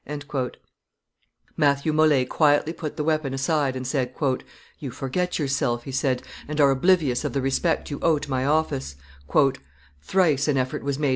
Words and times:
'"Matthew 1.57 1.93
Mole 1.93 2.25
quietly 2.25 2.73
put 2.73 2.97
the 2.97 3.03
weapon 3.03 3.35
aside, 3.35 3.75
and, 3.75 3.85
"You 4.79 4.89
forget 4.89 5.37
yourself," 5.37 5.83
he 5.83 5.91
said, 5.91 6.23
"and 6.47 6.59
are 6.59 6.71
oblivious 6.71 7.23
of 7.23 7.33
the 7.33 7.41
respect 7.43 7.91
you 7.91 7.99
owe 8.01 8.17
to 8.17 8.27
my 8.31 8.43
office." 8.43 8.95
"Thrice 10.01 10.47
an 10.47 10.57
effort 10.57 10.81
was 10.83 10.97
made. 10.97 11.09